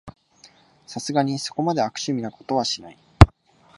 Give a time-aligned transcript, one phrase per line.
[0.87, 2.97] さすがにそこまで悪趣味なことはしない